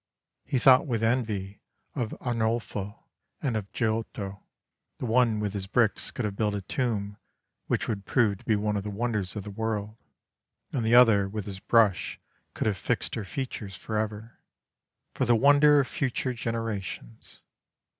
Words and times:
He 0.43 0.57
thought 0.57 0.87
with 0.87 1.03
envy 1.03 1.61
of 1.93 2.15
Arnolfo 2.21 3.03
and 3.39 3.55
of 3.55 3.71
Giotto: 3.71 4.41
the 4.97 5.05
one 5.05 5.39
with 5.39 5.53
his 5.53 5.67
bricks 5.67 6.09
could 6.09 6.25
have 6.25 6.35
built 6.35 6.55
a 6.55 6.63
tomb 6.63 7.17
which 7.67 7.87
would 7.87 8.07
prove 8.07 8.39
to 8.39 8.45
be 8.45 8.55
one 8.55 8.75
of 8.75 8.81
the 8.83 8.89
wonders 8.89 9.35
of 9.35 9.43
the 9.43 9.51
world, 9.51 9.95
and 10.73 10.83
the 10.83 10.95
other 10.95 11.29
with 11.29 11.45
his 11.45 11.59
brush 11.59 12.19
could 12.55 12.65
have 12.65 12.77
fixed 12.77 13.13
her 13.13 13.23
features 13.23 13.75
for 13.75 13.95
ever, 13.95 14.39
for 15.13 15.25
the 15.25 15.35
wonder 15.35 15.79
of 15.79 15.87
future 15.87 16.33
generations. 16.33 17.41